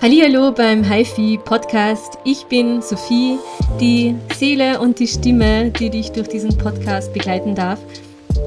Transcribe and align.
Hallo 0.00 0.52
beim 0.52 0.84
HiFi 0.84 1.38
Podcast. 1.44 2.18
Ich 2.24 2.44
bin 2.46 2.80
Sophie, 2.82 3.38
die 3.80 4.14
Seele 4.34 4.80
und 4.80 4.98
die 4.98 5.08
Stimme, 5.08 5.70
die 5.70 5.90
dich 5.90 6.12
durch 6.12 6.28
diesen 6.28 6.56
Podcast 6.56 7.12
begleiten 7.12 7.54
darf. 7.54 7.80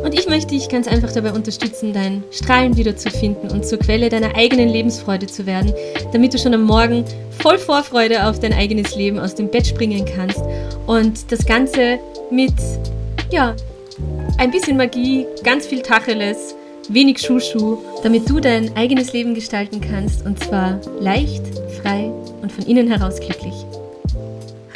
Und 0.03 0.13
ich 0.13 0.27
möchte 0.27 0.55
dich 0.55 0.69
ganz 0.69 0.87
einfach 0.87 1.11
dabei 1.11 1.33
unterstützen, 1.33 1.93
dein 1.93 2.23
Strahlen 2.31 2.77
wiederzufinden 2.77 3.51
und 3.51 3.65
zur 3.65 3.79
Quelle 3.79 4.09
deiner 4.09 4.35
eigenen 4.35 4.69
Lebensfreude 4.69 5.27
zu 5.27 5.45
werden, 5.45 5.73
damit 6.13 6.33
du 6.33 6.37
schon 6.37 6.53
am 6.53 6.63
Morgen 6.63 7.03
voll 7.39 7.57
Vorfreude 7.57 8.25
auf 8.25 8.39
dein 8.39 8.53
eigenes 8.53 8.95
Leben 8.95 9.19
aus 9.19 9.35
dem 9.35 9.49
Bett 9.49 9.67
springen 9.67 10.05
kannst 10.05 10.41
und 10.87 11.31
das 11.31 11.45
Ganze 11.45 11.99
mit, 12.29 12.53
ja, 13.29 13.55
ein 14.37 14.51
bisschen 14.51 14.77
Magie, 14.77 15.25
ganz 15.43 15.67
viel 15.67 15.81
Tacheles 15.81 16.55
wenig 16.89 17.19
Schuschu, 17.19 17.77
damit 18.03 18.29
du 18.29 18.39
dein 18.39 18.75
eigenes 18.75 19.13
Leben 19.13 19.33
gestalten 19.35 19.81
kannst 19.81 20.25
und 20.25 20.39
zwar 20.43 20.79
leicht, 20.99 21.45
frei 21.81 22.11
und 22.41 22.51
von 22.51 22.65
innen 22.65 22.87
heraus 22.87 23.19
glücklich. 23.19 23.53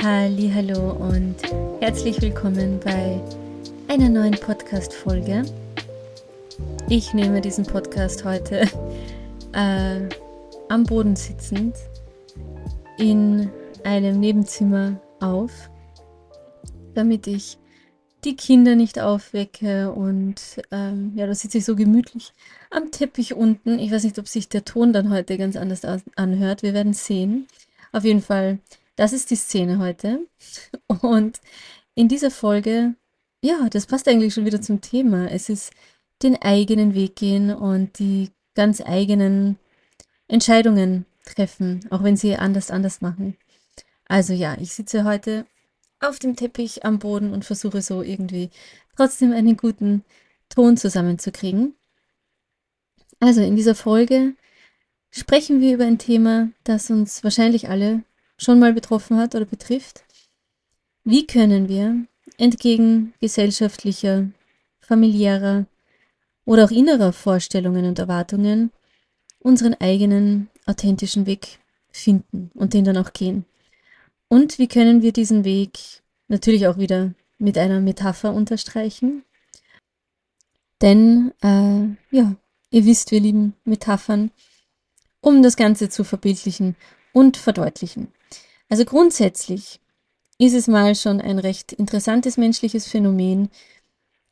Hallo 0.04 0.92
und 0.92 1.36
herzlich 1.80 2.22
willkommen 2.22 2.80
bei 2.84 3.20
einer 3.88 4.10
neuen 4.10 4.36
Podcast 4.36 4.94
Folge. 4.94 5.44
Ich 6.90 7.14
nehme 7.14 7.42
diesen 7.42 7.66
Podcast 7.66 8.24
heute 8.24 8.68
äh, 9.54 10.02
am 10.70 10.84
Boden 10.84 11.16
sitzend 11.16 11.76
in 13.00 13.50
einem 13.84 14.20
Nebenzimmer 14.20 15.00
auf, 15.20 15.52
damit 16.94 17.26
ich 17.26 17.58
die 18.26 18.36
Kinder 18.36 18.76
nicht 18.76 19.00
aufwecke 19.00 19.92
und 19.92 20.62
ähm, 20.72 21.14
ja, 21.16 21.28
da 21.28 21.36
sitze 21.36 21.60
ich 21.60 21.66
so 21.66 21.76
gemütlich 21.76 22.34
am 22.72 22.92
Teppich 22.92 23.34
unten. 23.34 23.80
Ich 23.80 23.92
weiß 23.92 24.04
nicht, 24.04 24.18
ob 24.20 24.28
sich 24.28 24.50
der 24.50 24.66
Ton 24.66 24.94
dann 24.94 25.12
heute 25.12 25.38
ganz 25.38 25.56
anders 25.56 25.84
anhört. 26.16 26.64
Wir 26.64 26.74
werden 26.74 26.94
sehen. 26.94 27.48
Auf 27.92 28.04
jeden 28.04 28.22
Fall, 28.22 28.60
das 28.96 29.14
ist 29.14 29.30
die 29.32 29.36
Szene 29.36 29.78
heute. 29.80 30.28
Und 31.02 31.40
in 31.94 32.08
dieser 32.08 32.32
Folge, 32.32 32.96
ja, 33.42 33.70
das 33.70 33.86
passt 33.86 34.08
eigentlich 34.08 34.34
schon 34.34 34.46
wieder 34.46 34.62
zum 34.62 34.82
Thema. 34.82 35.30
Es 35.32 35.50
ist 35.50 35.72
den 36.24 36.42
eigenen 36.42 36.96
Weg 36.96 37.16
gehen 37.16 37.54
und 37.54 38.00
die 38.00 38.32
ganz 38.56 38.82
eigenen 38.82 39.58
Entscheidungen 40.28 41.06
treffen, 41.26 41.86
auch 41.90 42.04
wenn 42.04 42.16
sie 42.16 42.38
anders 42.38 42.72
anders 42.72 43.02
machen. 43.02 43.36
Also 44.08 44.34
ja, 44.34 44.56
ich 44.60 44.74
sitze 44.74 45.04
heute 45.04 45.46
auf 46.00 46.20
dem 46.20 46.36
Teppich 46.36 46.86
am 46.86 47.00
Boden 47.00 47.34
und 47.34 47.46
versuche 47.46 47.82
so 47.82 48.02
irgendwie 48.02 48.50
trotzdem 48.96 49.32
einen 49.32 49.58
guten 49.58 50.04
Ton 50.50 50.78
zusammenzukriegen. 50.78 51.76
Also 53.20 53.42
in 53.42 53.56
dieser 53.56 53.76
Folge 53.76 54.36
sprechen 55.12 55.62
wir 55.62 55.74
über 55.74 55.86
ein 55.86 55.98
Thema, 55.98 56.50
das 56.64 56.90
uns 56.90 57.24
wahrscheinlich 57.24 57.70
alle 57.70 58.04
schon 58.38 58.60
mal 58.60 58.74
betroffen 58.74 59.18
hat 59.18 59.36
oder 59.36 59.46
betrifft. 59.46 60.04
Wie 61.04 61.26
können 61.26 61.70
wir 61.70 62.06
entgegen 62.38 63.14
gesellschaftlicher, 63.22 64.28
familiärer 64.80 65.66
oder 66.46 66.66
auch 66.66 66.72
innerer 66.72 67.14
Vorstellungen 67.14 67.86
und 67.86 68.00
Erwartungen 68.00 68.72
unseren 69.40 69.76
eigenen 69.76 70.50
authentischen 70.66 71.26
Weg 71.26 71.60
finden 71.92 72.52
und 72.54 72.74
den 72.74 72.84
dann 72.84 72.98
auch 72.98 73.14
gehen? 73.14 73.46
Und 74.36 74.60
wie 74.60 74.68
können 74.68 75.02
wir 75.02 75.14
diesen 75.14 75.46
Weg 75.46 75.80
natürlich 76.28 76.68
auch 76.68 76.78
wieder 76.78 77.14
mit 77.38 77.58
einer 77.58 77.80
Metapher 77.80 78.34
unterstreichen? 78.34 79.24
Denn, 80.82 81.32
äh, 81.42 81.96
ja, 82.14 82.36
ihr 82.70 82.86
wisst, 82.86 83.12
wir 83.12 83.22
lieben 83.22 83.54
Metaphern, 83.64 84.32
um 85.22 85.42
das 85.42 85.56
Ganze 85.56 85.88
zu 85.88 86.04
verbildlichen 86.04 86.76
und 87.14 87.38
verdeutlichen. 87.38 88.10
Also 88.68 88.84
grundsätzlich 88.84 89.80
ist 90.38 90.54
es 90.54 90.68
mal 90.68 90.96
schon 90.96 91.22
ein 91.22 91.40
recht 91.40 91.72
interessantes 91.72 92.36
menschliches 92.36 92.90
Phänomen, 92.90 93.48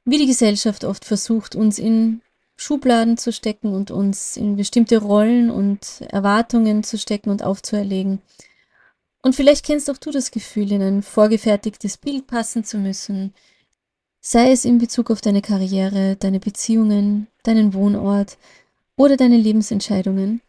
wie 0.04 0.18
die 0.18 0.28
Gesellschaft 0.28 0.84
oft 0.84 1.06
versucht, 1.06 1.56
uns 1.56 1.80
in 1.80 2.22
Schubladen 2.58 3.16
zu 3.16 3.32
stecken 3.32 3.74
und 3.74 3.90
uns 3.90 4.36
in 4.36 4.58
bestimmte 4.58 4.98
Rollen 4.98 5.50
und 5.50 6.02
Erwartungen 6.10 6.84
zu 6.84 6.98
stecken 6.98 7.30
und 7.30 7.42
aufzuerlegen 7.42 8.22
und 9.24 9.36
vielleicht 9.36 9.66
kennst 9.66 9.90
auch 9.90 9.98
du 9.98 10.12
das 10.12 10.32
Gefühl, 10.32 10.72
in 10.72 10.82
ein 10.82 11.02
vorgefertigtes 11.02 11.98
Bild 11.98 12.28
passen 12.28 12.66
zu 12.66 12.78
müssen, 12.78 13.34
sei 14.20 14.52
es 14.52 14.66
in 14.66 14.78
Bezug 14.78 15.10
auf 15.10 15.22
deine 15.22 15.42
Karriere, 15.42 16.18
deine 16.18 16.42
Beziehungen, 16.42 17.28
deinen 17.44 17.74
Wohnort 17.74 18.38
oder 18.98 19.16
deine 19.16 19.38
Lebensentscheidungen. 19.38 20.42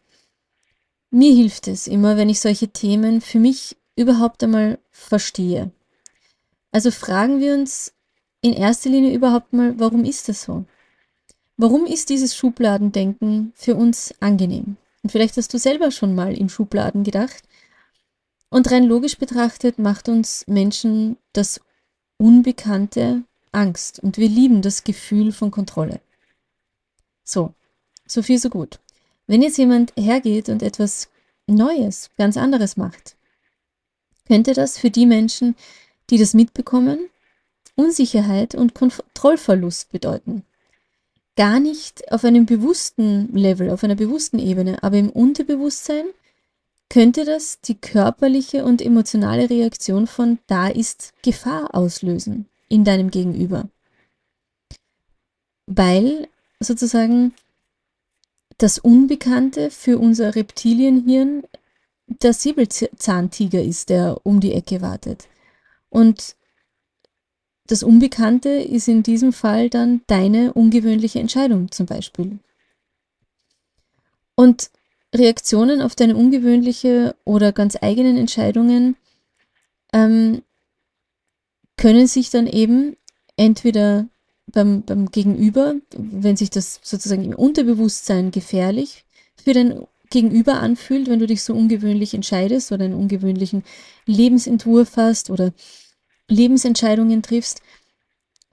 Mir 1.10 1.32
hilft 1.32 1.68
es 1.68 1.86
immer, 1.86 2.16
wenn 2.16 2.28
ich 2.28 2.40
solche 2.40 2.68
Themen 2.68 3.20
für 3.20 3.38
mich 3.38 3.76
überhaupt 3.94 4.42
einmal 4.42 4.78
verstehe. 4.90 5.70
Also 6.72 6.90
fragen 6.90 7.40
wir 7.40 7.54
uns 7.54 7.92
in 8.40 8.52
erster 8.52 8.90
Linie 8.90 9.14
überhaupt 9.14 9.52
mal, 9.52 9.78
warum 9.78 10.04
ist 10.04 10.28
das 10.28 10.42
so? 10.42 10.64
Warum 11.56 11.86
ist 11.86 12.08
dieses 12.08 12.34
Schubladendenken 12.34 13.52
für 13.54 13.76
uns 13.76 14.12
angenehm? 14.18 14.76
Und 15.04 15.10
vielleicht 15.10 15.36
hast 15.36 15.54
du 15.54 15.58
selber 15.58 15.92
schon 15.92 16.16
mal 16.16 16.36
in 16.36 16.48
Schubladen 16.48 17.04
gedacht 17.04 17.44
und 18.54 18.70
rein 18.70 18.84
logisch 18.84 19.18
betrachtet 19.18 19.80
macht 19.80 20.08
uns 20.08 20.46
Menschen 20.46 21.16
das 21.32 21.60
Unbekannte 22.18 23.24
Angst 23.50 23.98
und 23.98 24.16
wir 24.16 24.28
lieben 24.28 24.62
das 24.62 24.84
Gefühl 24.84 25.32
von 25.32 25.50
Kontrolle. 25.50 26.00
So, 27.24 27.52
so 28.06 28.22
viel, 28.22 28.38
so 28.38 28.50
gut. 28.50 28.78
Wenn 29.26 29.42
jetzt 29.42 29.58
jemand 29.58 29.92
hergeht 29.96 30.48
und 30.50 30.62
etwas 30.62 31.08
Neues, 31.48 32.10
ganz 32.16 32.36
anderes 32.36 32.76
macht, 32.76 33.16
könnte 34.28 34.52
das 34.52 34.78
für 34.78 34.90
die 34.90 35.06
Menschen, 35.06 35.56
die 36.10 36.18
das 36.18 36.32
mitbekommen, 36.32 37.08
Unsicherheit 37.74 38.54
und 38.54 38.72
Kontrollverlust 38.72 39.90
bedeuten. 39.90 40.44
Gar 41.34 41.58
nicht 41.58 42.12
auf 42.12 42.22
einem 42.22 42.46
bewussten 42.46 43.34
Level, 43.34 43.70
auf 43.70 43.82
einer 43.82 43.96
bewussten 43.96 44.38
Ebene, 44.38 44.80
aber 44.84 44.96
im 44.98 45.10
Unterbewusstsein 45.10 46.04
könnte 46.88 47.24
das 47.24 47.60
die 47.60 47.74
körperliche 47.74 48.64
und 48.64 48.82
emotionale 48.82 49.50
Reaktion 49.50 50.06
von 50.06 50.38
da 50.46 50.68
ist 50.68 51.12
Gefahr 51.22 51.74
auslösen 51.74 52.46
in 52.68 52.84
deinem 52.84 53.10
Gegenüber. 53.10 53.68
Weil 55.66 56.28
sozusagen 56.60 57.34
das 58.58 58.78
Unbekannte 58.78 59.70
für 59.70 59.98
unser 59.98 60.34
Reptilienhirn 60.34 61.42
der 62.06 62.32
Säbelzahntiger 62.32 63.62
ist, 63.62 63.88
der 63.88 64.20
um 64.24 64.40
die 64.40 64.52
Ecke 64.52 64.80
wartet. 64.80 65.26
Und 65.88 66.36
das 67.66 67.82
Unbekannte 67.82 68.50
ist 68.50 68.88
in 68.88 69.02
diesem 69.02 69.32
Fall 69.32 69.70
dann 69.70 70.02
deine 70.06 70.52
ungewöhnliche 70.52 71.18
Entscheidung 71.18 71.70
zum 71.70 71.86
Beispiel. 71.86 72.38
Und 74.34 74.70
Reaktionen 75.14 75.80
auf 75.80 75.94
deine 75.94 76.16
ungewöhnliche 76.16 77.14
oder 77.24 77.52
ganz 77.52 77.76
eigenen 77.80 78.16
Entscheidungen 78.16 78.96
ähm, 79.92 80.42
können 81.76 82.06
sich 82.06 82.30
dann 82.30 82.46
eben 82.46 82.96
entweder 83.36 84.08
beim, 84.46 84.82
beim 84.82 85.10
Gegenüber, 85.10 85.76
wenn 85.96 86.36
sich 86.36 86.50
das 86.50 86.80
sozusagen 86.82 87.24
im 87.24 87.34
Unterbewusstsein 87.34 88.30
gefährlich 88.30 89.04
für 89.42 89.52
dein 89.52 89.86
Gegenüber 90.10 90.60
anfühlt, 90.60 91.08
wenn 91.08 91.18
du 91.18 91.26
dich 91.26 91.42
so 91.42 91.54
ungewöhnlich 91.54 92.14
entscheidest 92.14 92.72
oder 92.72 92.84
einen 92.84 92.94
ungewöhnlichen 92.94 93.64
Lebensentwurf 94.06 94.96
hast 94.96 95.30
oder 95.30 95.52
Lebensentscheidungen 96.28 97.22
triffst, 97.22 97.62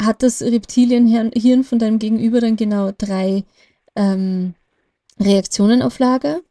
hat 0.02 0.24
das 0.24 0.42
Reptilienhirn 0.42 1.64
von 1.64 1.78
deinem 1.78 2.00
Gegenüber 2.00 2.42
dann 2.42 2.56
genau 2.56 2.92
drei 2.98 3.44
ähm, 3.96 4.56
Reaktionen 5.20 5.82
auf 5.82 6.00
Lager 6.00 6.42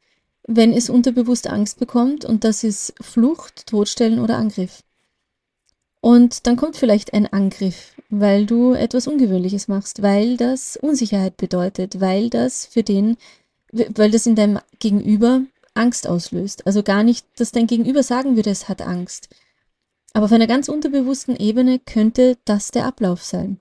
wenn 0.52 0.72
es 0.72 0.90
unterbewusst 0.90 1.48
Angst 1.48 1.78
bekommt 1.78 2.24
und 2.24 2.42
das 2.42 2.64
ist 2.64 2.92
Flucht, 3.00 3.66
Todstellen 3.68 4.18
oder 4.18 4.36
Angriff. 4.36 4.82
Und 6.00 6.46
dann 6.46 6.56
kommt 6.56 6.76
vielleicht 6.76 7.14
ein 7.14 7.32
Angriff, 7.32 7.94
weil 8.08 8.46
du 8.46 8.72
etwas 8.72 9.06
Ungewöhnliches 9.06 9.68
machst, 9.68 10.02
weil 10.02 10.36
das 10.36 10.76
Unsicherheit 10.76 11.36
bedeutet, 11.36 12.00
weil 12.00 12.30
das 12.30 12.66
für 12.66 12.82
den, 12.82 13.16
weil 13.70 14.10
das 14.10 14.26
in 14.26 14.34
deinem 14.34 14.58
Gegenüber 14.80 15.42
Angst 15.74 16.08
auslöst. 16.08 16.66
Also 16.66 16.82
gar 16.82 17.04
nicht, 17.04 17.26
dass 17.36 17.52
dein 17.52 17.68
Gegenüber 17.68 18.02
sagen 18.02 18.34
würde, 18.34 18.50
es 18.50 18.68
hat 18.68 18.82
Angst. 18.82 19.28
Aber 20.14 20.24
auf 20.24 20.32
einer 20.32 20.48
ganz 20.48 20.68
unterbewussten 20.68 21.36
Ebene 21.36 21.78
könnte 21.78 22.38
das 22.44 22.72
der 22.72 22.86
Ablauf 22.86 23.22
sein. 23.22 23.60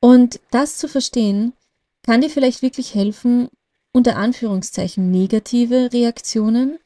Und 0.00 0.38
das 0.50 0.76
zu 0.76 0.86
verstehen, 0.86 1.54
kann 2.02 2.20
dir 2.20 2.28
vielleicht 2.28 2.60
wirklich 2.60 2.94
helfen, 2.94 3.48
unter 3.94 4.16
Anführungszeichen 4.16 5.10
negative 5.10 5.92
Reaktionen 5.92 6.78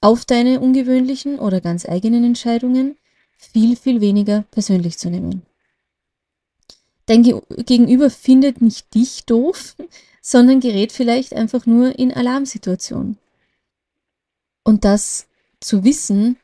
auf 0.00 0.24
deine 0.24 0.60
ungewöhnlichen 0.60 1.38
oder 1.38 1.60
ganz 1.60 1.88
eigenen 1.88 2.24
Entscheidungen 2.24 2.96
viel, 3.38 3.76
viel 3.76 4.00
weniger 4.00 4.44
persönlich 4.50 4.98
zu 4.98 5.08
nehmen. 5.08 5.42
Dein 7.06 7.22
Gegenüber 7.22 8.10
findet 8.10 8.60
nicht 8.60 8.92
dich 8.94 9.24
doof, 9.24 9.76
sondern 10.20 10.60
gerät 10.60 10.92
vielleicht 10.92 11.32
einfach 11.32 11.64
nur 11.64 11.98
in 11.98 12.12
Alarmsituation. 12.12 13.16
Und 14.64 14.84
das 14.84 15.26
zu 15.60 15.84
wissen, 15.84 16.36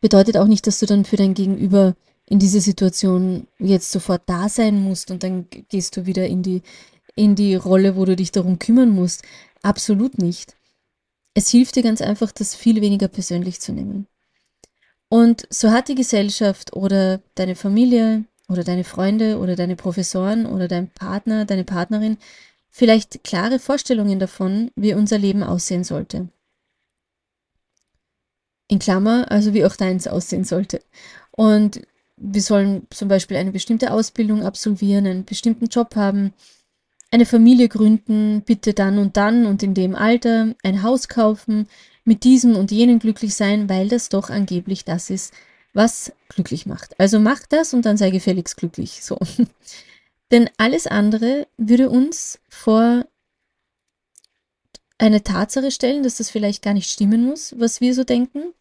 bedeutet 0.00 0.36
auch 0.36 0.46
nicht, 0.46 0.66
dass 0.66 0.78
du 0.78 0.86
dann 0.86 1.04
für 1.04 1.16
dein 1.16 1.34
Gegenüber 1.34 1.94
in 2.26 2.38
dieser 2.38 2.60
Situation 2.60 3.46
jetzt 3.58 3.90
sofort 3.92 4.22
da 4.26 4.48
sein 4.48 4.82
musst 4.82 5.10
und 5.10 5.22
dann 5.22 5.46
gehst 5.68 5.96
du 5.96 6.06
wieder 6.06 6.26
in 6.26 6.42
die, 6.42 6.62
in 7.14 7.34
die 7.34 7.54
Rolle, 7.54 7.96
wo 7.96 8.04
du 8.04 8.16
dich 8.16 8.32
darum 8.32 8.58
kümmern 8.58 8.90
musst. 8.90 9.22
Absolut 9.62 10.18
nicht. 10.18 10.56
Es 11.34 11.48
hilft 11.50 11.76
dir 11.76 11.82
ganz 11.82 12.00
einfach, 12.00 12.32
das 12.32 12.54
viel 12.54 12.80
weniger 12.80 13.08
persönlich 13.08 13.60
zu 13.60 13.72
nehmen. 13.72 14.06
Und 15.08 15.46
so 15.50 15.70
hat 15.70 15.88
die 15.88 15.94
Gesellschaft 15.94 16.72
oder 16.72 17.20
deine 17.34 17.56
Familie 17.56 18.24
oder 18.48 18.64
deine 18.64 18.84
Freunde 18.84 19.38
oder 19.38 19.56
deine 19.56 19.76
Professoren 19.76 20.46
oder 20.46 20.68
dein 20.68 20.88
Partner, 20.88 21.44
deine 21.44 21.64
Partnerin 21.64 22.16
vielleicht 22.68 23.24
klare 23.24 23.58
Vorstellungen 23.58 24.18
davon, 24.18 24.70
wie 24.76 24.94
unser 24.94 25.18
Leben 25.18 25.42
aussehen 25.42 25.84
sollte. 25.84 26.28
In 28.68 28.78
Klammer, 28.78 29.30
also 29.30 29.52
wie 29.52 29.64
auch 29.64 29.74
deins 29.74 30.06
aussehen 30.06 30.44
sollte. 30.44 30.80
Und 31.32 31.82
wir 32.16 32.42
sollen 32.42 32.86
zum 32.90 33.08
Beispiel 33.08 33.36
eine 33.36 33.50
bestimmte 33.50 33.92
Ausbildung 33.92 34.44
absolvieren, 34.44 35.06
einen 35.06 35.24
bestimmten 35.24 35.66
Job 35.66 35.96
haben, 35.96 36.32
eine 37.10 37.26
Familie 37.26 37.68
gründen, 37.68 38.42
bitte 38.42 38.72
dann 38.72 38.98
und 38.98 39.16
dann 39.16 39.46
und 39.46 39.62
in 39.62 39.74
dem 39.74 39.94
Alter, 39.94 40.54
ein 40.62 40.82
Haus 40.82 41.08
kaufen, 41.08 41.66
mit 42.04 42.24
diesem 42.24 42.56
und 42.56 42.70
jenem 42.70 42.98
glücklich 42.98 43.34
sein, 43.34 43.68
weil 43.68 43.88
das 43.88 44.08
doch 44.08 44.30
angeblich 44.30 44.84
das 44.84 45.10
ist, 45.10 45.34
was 45.72 46.12
glücklich 46.28 46.66
macht. 46.66 46.98
Also 46.98 47.20
mach 47.20 47.40
das 47.48 47.74
und 47.74 47.84
dann 47.84 47.96
sei 47.96 48.10
gefälligst 48.10 48.56
glücklich. 48.56 49.04
So. 49.04 49.18
Denn 50.30 50.48
alles 50.56 50.86
andere 50.86 51.46
würde 51.56 51.90
uns 51.90 52.38
vor 52.48 53.04
eine 54.98 55.22
Tatsache 55.22 55.70
stellen, 55.70 56.02
dass 56.02 56.16
das 56.16 56.30
vielleicht 56.30 56.62
gar 56.62 56.74
nicht 56.74 56.90
stimmen 56.90 57.24
muss, 57.24 57.54
was 57.58 57.80
wir 57.80 57.94
so 57.94 58.04
denken, 58.04 58.52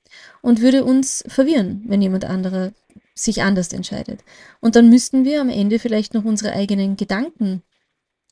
und 0.41 0.61
würde 0.61 0.85
uns 0.85 1.23
verwirren, 1.27 1.83
wenn 1.87 2.01
jemand 2.01 2.25
anderer 2.25 2.71
sich 3.13 3.43
anders 3.43 3.73
entscheidet. 3.73 4.23
Und 4.61 4.75
dann 4.75 4.89
müssten 4.89 5.25
wir 5.25 5.41
am 5.41 5.49
Ende 5.49 5.77
vielleicht 5.77 6.13
noch 6.13 6.23
unsere 6.23 6.53
eigenen 6.53 6.95
Gedanken 6.95 7.61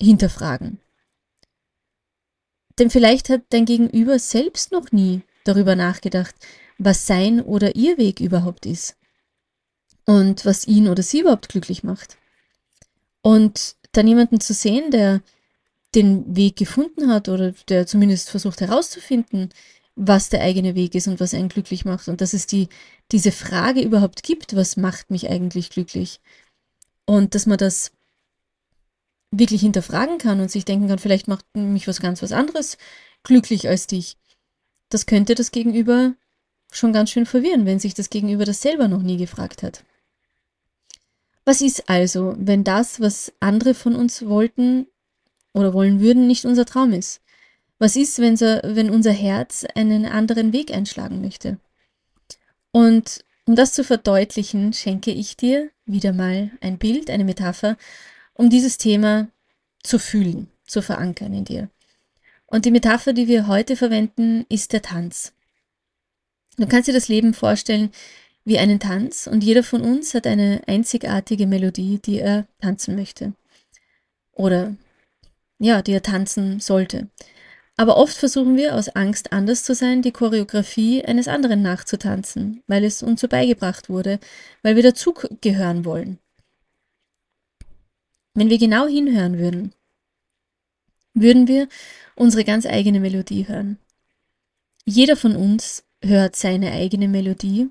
hinterfragen. 0.01 0.79
Denn 2.79 2.89
vielleicht 2.89 3.29
hat 3.29 3.41
dein 3.49 3.65
Gegenüber 3.65 4.19
selbst 4.19 4.71
noch 4.71 4.91
nie 4.91 5.21
darüber 5.43 5.75
nachgedacht, 5.75 6.35
was 6.77 7.07
sein 7.07 7.41
oder 7.41 7.75
ihr 7.75 7.97
Weg 7.97 8.19
überhaupt 8.19 8.65
ist 8.65 8.95
und 10.05 10.45
was 10.45 10.67
ihn 10.67 10.87
oder 10.87 11.01
sie 11.01 11.21
überhaupt 11.21 11.49
glücklich 11.49 11.83
macht. 11.83 12.17
Und 13.21 13.75
dann 13.93 14.07
jemanden 14.07 14.39
zu 14.39 14.53
sehen, 14.53 14.91
der 14.91 15.21
den 15.95 16.35
Weg 16.35 16.57
gefunden 16.57 17.11
hat 17.11 17.29
oder 17.29 17.53
der 17.69 17.87
zumindest 17.87 18.29
versucht 18.29 18.61
herauszufinden, 18.61 19.49
was 19.95 20.29
der 20.29 20.41
eigene 20.41 20.75
Weg 20.75 20.93
ist 20.93 21.07
und 21.07 21.19
was 21.19 21.33
einen 21.33 21.49
glücklich 21.49 21.83
macht 21.83 22.07
und 22.07 22.21
dass 22.21 22.33
es 22.33 22.45
die, 22.45 22.69
diese 23.11 23.31
Frage 23.31 23.81
überhaupt 23.81 24.21
gibt, 24.21 24.55
was 24.55 24.77
macht 24.77 25.09
mich 25.09 25.29
eigentlich 25.29 25.71
glücklich? 25.71 26.21
Und 27.05 27.33
dass 27.33 27.47
man 27.47 27.57
das 27.57 27.91
wirklich 29.31 29.61
hinterfragen 29.61 30.17
kann 30.17 30.39
und 30.39 30.49
sich 30.49 30.65
denken 30.65 30.87
kann, 30.87 30.99
vielleicht 30.99 31.27
macht 31.27 31.45
mich 31.55 31.87
was 31.87 31.99
ganz 31.99 32.21
was 32.21 32.31
anderes 32.31 32.77
glücklich 33.23 33.67
als 33.67 33.87
dich. 33.87 34.17
Das 34.89 35.05
könnte 35.05 35.35
das 35.35 35.51
Gegenüber 35.51 36.13
schon 36.71 36.93
ganz 36.93 37.09
schön 37.11 37.25
verwirren, 37.25 37.65
wenn 37.65 37.79
sich 37.79 37.93
das 37.93 38.09
Gegenüber 38.09 38.45
das 38.45 38.61
selber 38.61 38.87
noch 38.87 39.01
nie 39.01 39.17
gefragt 39.17 39.63
hat. 39.63 39.83
Was 41.45 41.61
ist 41.61 41.89
also, 41.89 42.35
wenn 42.37 42.63
das, 42.63 42.99
was 42.99 43.33
andere 43.39 43.73
von 43.73 43.95
uns 43.95 44.25
wollten 44.25 44.87
oder 45.53 45.73
wollen 45.73 46.01
würden, 46.01 46.27
nicht 46.27 46.45
unser 46.45 46.65
Traum 46.65 46.91
ist? 46.91 47.21
Was 47.79 47.95
ist, 47.95 48.19
wenn, 48.19 48.89
unser 48.89 49.11
Herz 49.11 49.65
einen 49.75 50.05
anderen 50.05 50.51
Weg 50.51 50.73
einschlagen 50.73 51.21
möchte? 51.21 51.57
Und 52.71 53.23
um 53.45 53.55
das 53.55 53.71
zu 53.73 53.83
verdeutlichen, 53.83 54.73
schenke 54.73 55.11
ich 55.11 55.37
dir 55.37 55.69
wieder 55.85 56.11
mal 56.11 56.51
ein 56.59 56.77
Bild, 56.77 57.09
eine 57.09 57.23
Metapher 57.23 57.77
um 58.37 58.49
dieses 58.49 58.77
Thema 58.77 59.27
zu 59.83 59.99
fühlen, 59.99 60.47
zu 60.65 60.81
verankern 60.81 61.33
in 61.33 61.45
dir. 61.45 61.69
Und 62.45 62.65
die 62.65 62.71
Metapher, 62.71 63.13
die 63.13 63.27
wir 63.27 63.47
heute 63.47 63.75
verwenden, 63.75 64.45
ist 64.47 64.71
der 64.73 64.81
Tanz. 64.81 65.33
Du 66.57 66.65
kannst 66.67 66.87
dir 66.87 66.93
das 66.93 67.07
Leben 67.07 67.33
vorstellen 67.33 67.91
wie 68.45 68.59
einen 68.59 68.79
Tanz 68.79 69.27
und 69.27 69.43
jeder 69.43 69.63
von 69.63 69.81
uns 69.81 70.13
hat 70.13 70.25
eine 70.25 70.61
einzigartige 70.67 71.47
Melodie, 71.47 71.99
die 71.99 72.19
er 72.19 72.47
tanzen 72.61 72.95
möchte. 72.95 73.33
Oder 74.31 74.75
ja, 75.59 75.81
die 75.81 75.91
er 75.91 76.03
tanzen 76.03 76.59
sollte. 76.59 77.09
Aber 77.75 77.97
oft 77.97 78.15
versuchen 78.15 78.55
wir 78.55 78.75
aus 78.75 78.89
Angst 78.89 79.33
anders 79.33 79.63
zu 79.63 79.75
sein, 79.75 80.01
die 80.01 80.11
Choreografie 80.11 81.03
eines 81.03 81.27
anderen 81.27 81.61
nachzutanzen, 81.61 82.63
weil 82.67 82.83
es 82.83 83.03
uns 83.03 83.21
so 83.21 83.27
beigebracht 83.27 83.89
wurde, 83.89 84.19
weil 84.63 84.75
wir 84.75 84.83
dazugehören 84.83 85.85
wollen. 85.85 86.19
Wenn 88.37 88.51
wir 88.51 88.59
genau 88.59 88.85
hinhören 88.85 89.39
würden, 89.39 89.73
würden 91.15 91.47
wir 91.47 91.67
unsere 92.13 92.43
ganz 92.43 92.67
eigene 92.67 92.99
Melodie 92.99 93.47
hören. 93.47 93.79
Jeder 94.85 95.15
von 95.15 95.35
uns 95.35 95.83
hört 96.03 96.35
seine 96.35 96.71
eigene 96.71 97.07
Melodie 97.07 97.69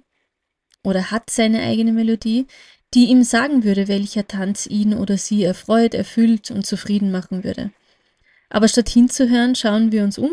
oder 0.83 1.13
hat 1.13 1.31
seine 1.31 1.63
eigene 1.63 1.93
Melodie, 1.93 2.49
die 2.95 3.05
ihm 3.05 3.23
sagen 3.23 3.63
würde, 3.63 3.87
welcher 3.87 4.27
Tanz 4.27 4.67
ihn 4.67 4.93
oder 4.93 5.19
sie 5.19 5.45
erfreut, 5.45 5.95
erfüllt 5.95 6.51
und 6.51 6.67
zufrieden 6.67 7.13
machen 7.13 7.45
würde. 7.45 7.71
Aber 8.51 8.67
statt 8.67 8.89
hinzuhören, 8.89 9.55
schauen 9.55 9.93
wir 9.93 10.03
uns 10.03 10.19
um 10.19 10.33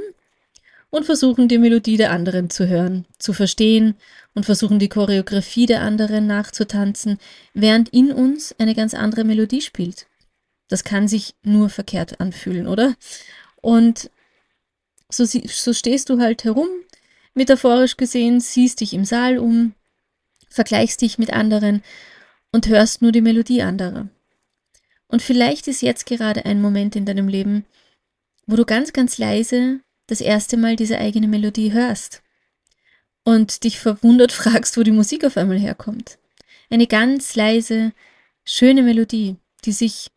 und 0.89 1.05
versuchen 1.05 1.47
die 1.47 1.59
Melodie 1.59 1.97
der 1.97 2.09
anderen 2.09 2.49
zu 2.49 2.67
hören, 2.67 3.05
zu 3.19 3.33
verstehen 3.33 3.93
und 4.33 4.47
versuchen 4.47 4.79
die 4.79 4.89
Choreografie 4.89 5.67
der 5.67 5.81
anderen 5.81 6.25
nachzutanzen, 6.25 7.19
während 7.53 7.89
in 7.89 8.11
uns 8.11 8.55
eine 8.57 8.73
ganz 8.73 8.95
andere 8.95 9.25
Melodie 9.25 9.61
spielt. 9.61 10.07
Das 10.67 10.83
kann 10.83 11.07
sich 11.07 11.35
nur 11.43 11.69
verkehrt 11.69 12.19
anfühlen, 12.19 12.67
oder? 12.67 12.95
Und 13.61 14.09
so, 15.09 15.25
so 15.25 15.73
stehst 15.73 16.09
du 16.09 16.19
halt 16.19 16.43
herum, 16.43 16.67
metaphorisch 17.33 17.97
gesehen, 17.97 18.39
siehst 18.39 18.81
dich 18.81 18.93
im 18.93 19.05
Saal 19.05 19.37
um, 19.37 19.73
vergleichst 20.49 21.01
dich 21.01 21.17
mit 21.17 21.31
anderen 21.31 21.83
und 22.51 22.67
hörst 22.67 23.01
nur 23.01 23.11
die 23.11 23.21
Melodie 23.21 23.61
anderer. 23.61 24.07
Und 25.07 25.21
vielleicht 25.21 25.67
ist 25.67 25.81
jetzt 25.81 26.05
gerade 26.05 26.45
ein 26.45 26.61
Moment 26.61 26.95
in 26.95 27.05
deinem 27.05 27.27
Leben, 27.27 27.65
wo 28.47 28.55
du 28.55 28.65
ganz, 28.65 28.93
ganz 28.93 29.17
leise 29.17 29.79
das 30.07 30.21
erste 30.21 30.57
Mal 30.57 30.75
diese 30.75 30.97
eigene 30.97 31.27
Melodie 31.27 31.71
hörst 31.71 32.21
und 33.23 33.63
dich 33.63 33.79
verwundert 33.79 34.31
fragst, 34.41 34.77
wo 34.77 34.83
die 34.83 34.91
Musik 34.91 35.25
auf 35.25 35.37
einmal 35.37 35.59
herkommt. 35.59 36.17
Eine 36.69 36.87
ganz 36.87 37.35
leise, 37.35 37.93
schöne 38.43 38.83
Melodie, 38.83 39.35
die 39.65 39.71
sich 39.71 40.09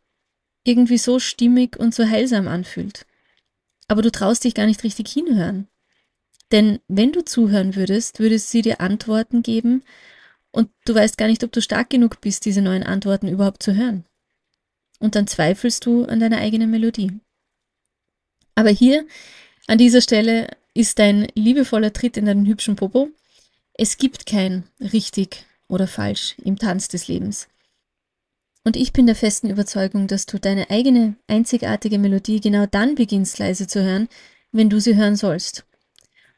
irgendwie 0.66 0.98
so 0.98 1.18
stimmig 1.18 1.76
und 1.76 1.94
so 1.94 2.04
heilsam 2.04 2.48
anfühlt. 2.48 3.06
Aber 3.88 4.02
du 4.02 4.10
traust 4.10 4.44
dich 4.44 4.54
gar 4.54 4.66
nicht 4.66 4.82
richtig 4.82 5.08
hinhören. 5.08 5.68
Denn 6.52 6.80
wenn 6.88 7.12
du 7.12 7.24
zuhören 7.24 7.74
würdest, 7.74 8.18
würde 8.18 8.38
sie 8.38 8.62
dir 8.62 8.80
Antworten 8.80 9.42
geben 9.42 9.82
und 10.52 10.70
du 10.84 10.94
weißt 10.94 11.18
gar 11.18 11.26
nicht, 11.26 11.44
ob 11.44 11.52
du 11.52 11.60
stark 11.60 11.90
genug 11.90 12.20
bist, 12.20 12.44
diese 12.44 12.62
neuen 12.62 12.82
Antworten 12.82 13.28
überhaupt 13.28 13.62
zu 13.62 13.74
hören. 13.74 14.04
Und 14.98 15.14
dann 15.14 15.26
zweifelst 15.26 15.84
du 15.84 16.04
an 16.04 16.20
deiner 16.20 16.38
eigenen 16.38 16.70
Melodie. 16.70 17.12
Aber 18.54 18.70
hier, 18.70 19.06
an 19.66 19.78
dieser 19.78 20.00
Stelle, 20.00 20.48
ist 20.72 20.98
dein 20.98 21.28
liebevoller 21.34 21.92
Tritt 21.92 22.16
in 22.16 22.26
deinen 22.26 22.46
hübschen 22.46 22.76
Popo. 22.76 23.10
Es 23.74 23.98
gibt 23.98 24.26
kein 24.26 24.64
richtig 24.80 25.44
oder 25.68 25.86
falsch 25.86 26.36
im 26.42 26.58
Tanz 26.58 26.88
des 26.88 27.08
Lebens. 27.08 27.48
Und 28.66 28.74
ich 28.76 28.92
bin 28.92 29.06
der 29.06 29.14
festen 29.14 29.48
Überzeugung, 29.48 30.08
dass 30.08 30.26
du 30.26 30.40
deine 30.40 30.70
eigene 30.70 31.14
einzigartige 31.28 32.00
Melodie 32.00 32.40
genau 32.40 32.66
dann 32.66 32.96
beginnst 32.96 33.38
leise 33.38 33.68
zu 33.68 33.84
hören, 33.84 34.08
wenn 34.50 34.68
du 34.68 34.80
sie 34.80 34.96
hören 34.96 35.14
sollst. 35.14 35.64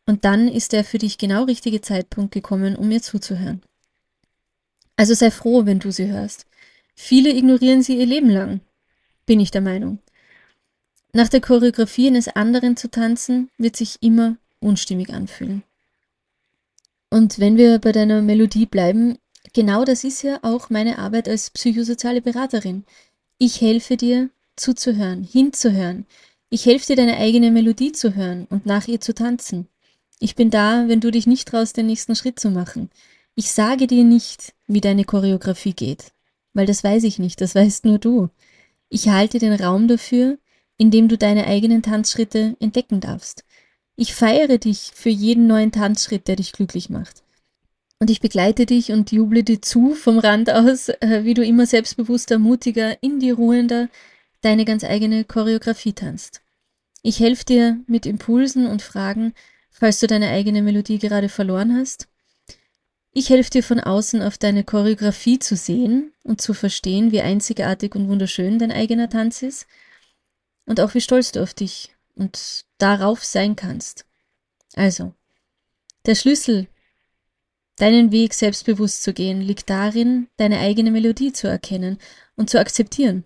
Und 0.05 0.27
dann 0.27 0.47
ist 0.47 0.75
der 0.75 0.85
für 0.85 0.99
dich 0.99 1.17
genau 1.17 1.45
richtige 1.45 1.81
Zeitpunkt 1.81 2.35
gekommen, 2.35 2.77
um 2.77 2.89
mir 2.89 3.01
zuzuhören. 3.01 3.63
Also 4.95 5.15
sei 5.15 5.31
froh, 5.31 5.65
wenn 5.65 5.79
du 5.79 5.91
sie 5.91 6.09
hörst. 6.09 6.45
Viele 6.95 7.31
ignorieren 7.31 7.83
sie 7.83 7.97
ihr 7.97 8.05
Leben 8.05 8.29
lang, 8.29 8.61
bin 9.25 9.41
ich 9.41 9.51
der 9.51 9.63
Meinung. 9.63 9.99
Nach 11.15 11.31
der 11.31 11.41
Choreografie 11.41 12.09
eines 12.09 12.29
anderen 12.29 12.77
zu 12.77 12.91
tanzen, 12.91 13.49
wird 13.57 13.75
sich 13.75 14.03
immer 14.03 14.37
unstimmig 14.61 15.15
anfühlen. 15.15 15.63
Und 17.09 17.39
wenn 17.39 17.57
wir 17.57 17.79
bei 17.79 17.93
deiner 17.93 18.21
Melodie 18.21 18.67
bleiben, 18.67 19.17
genau 19.53 19.85
das 19.85 20.05
ist 20.05 20.23
ja 20.23 20.39
auch 20.43 20.71
meine 20.71 20.99
Arbeit 20.99 21.29
als 21.29 21.51
psychosoziale 21.51 22.21
Beraterin. 22.23 22.85
Ich 23.39 23.61
helfe 23.61 23.97
dir 23.97 24.31
zuzuhören, 24.57 25.23
hinzuhören. 25.23 26.07
Ich 26.51 26.67
helfe 26.67 26.87
dir, 26.87 26.97
deine 26.97 27.19
eigene 27.19 27.51
Melodie 27.51 27.93
zu 27.93 28.15
hören 28.15 28.47
und 28.51 28.67
nach 28.67 28.89
ihr 28.89 29.01
zu 29.01 29.15
tanzen. 29.15 29.69
Ich 30.19 30.35
bin 30.35 30.51
da, 30.51 30.89
wenn 30.89 31.01
du 31.01 31.11
dich 31.11 31.27
nicht 31.27 31.49
traust, 31.49 31.77
den 31.77 31.87
nächsten 31.87 32.17
Schritt 32.17 32.41
zu 32.41 32.51
machen. 32.51 32.91
Ich 33.35 33.53
sage 33.53 33.87
dir 33.87 34.03
nicht, 34.03 34.55
wie 34.67 34.81
deine 34.81 35.05
Choreografie 35.05 35.75
geht, 35.75 36.13
weil 36.55 36.67
das 36.67 36.83
weiß 36.83 37.05
ich 37.05 37.19
nicht, 37.19 37.41
das 37.41 37.55
weißt 37.55 37.85
nur 37.85 37.99
du. 37.99 38.31
Ich 38.89 39.09
halte 39.09 39.39
den 39.39 39.53
Raum 39.53 39.87
dafür, 39.87 40.39
indem 40.77 41.09
du 41.09 41.17
deine 41.19 41.47
eigenen 41.47 41.83
Tanzschritte 41.83 42.57
entdecken 42.59 43.01
darfst. 43.01 43.45
Ich 43.95 44.15
feiere 44.15 44.59
dich 44.59 44.93
für 44.95 45.11
jeden 45.11 45.47
neuen 45.47 45.73
Tanzschritt, 45.73 46.27
der 46.29 46.37
dich 46.37 46.53
glücklich 46.53 46.89
macht. 46.89 47.23
Und 48.01 48.11
ich 48.11 48.21
begleite 48.21 48.65
dich 48.65 48.93
und 48.93 49.11
juble 49.11 49.43
dir 49.43 49.61
zu 49.61 49.95
vom 49.95 50.19
Rand 50.19 50.51
aus, 50.51 50.89
äh, 50.89 51.25
wie 51.25 51.35
du 51.35 51.45
immer 51.45 51.67
selbstbewusster, 51.67 52.39
mutiger, 52.39 53.03
in 53.03 53.19
dir 53.19 53.35
ruhender 53.35 53.89
deine 54.41 54.65
ganz 54.65 54.85
eigene 54.85 55.25
Choreografie 55.25 55.93
tanzt. 55.93 56.41
Ich 57.03 57.19
helfe 57.21 57.45
dir 57.45 57.81
mit 57.87 58.07
Impulsen 58.07 58.67
und 58.67 58.83
Fragen, 58.83 59.35
falls 59.71 59.99
du 60.01 60.07
deine 60.07 60.29
eigene 60.31 60.63
Melodie 60.63 60.99
gerade 60.99 61.29
verloren 61.29 61.77
hast. 61.77 62.09
Ich 63.13 63.31
helfe 63.31 63.51
dir 63.51 63.63
von 63.65 63.81
außen 63.81 64.23
auf 64.23 64.39
deine 64.39 64.63
Choreografie 64.63 65.41
zu 65.41 65.57
sehen 65.57 66.13
und 66.23 66.41
zu 66.41 66.55
verstehen, 66.55 67.11
wie 67.11 67.21
einzigartig 67.21 67.95
und 67.97 68.09
wunderschön 68.09 68.59
dein 68.59 68.71
eigener 68.71 69.09
Tanz 69.09 69.43
ist 69.43 69.67
und 70.67 70.81
auch 70.81 70.95
wie 70.95 71.01
stolz 71.01 71.33
du 71.33 71.43
auf 71.43 71.55
dich 71.55 71.97
und 72.15 72.65
darauf 72.79 73.25
sein 73.25 73.57
kannst. 73.57 74.05
Also, 74.75 75.15
der 76.07 76.15
Schlüssel, 76.15 76.69
deinen 77.79 78.13
Weg 78.13 78.35
selbstbewusst 78.35 79.03
zu 79.03 79.13
gehen, 79.13 79.41
liegt 79.41 79.71
darin, 79.71 80.29
deine 80.37 80.59
eigene 80.59 80.91
Melodie 80.91 81.33
zu 81.33 81.49
erkennen 81.49 81.99
und 82.37 82.51
zu 82.51 82.59
akzeptieren. 82.61 83.25